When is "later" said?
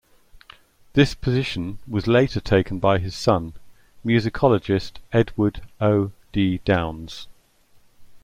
2.07-2.39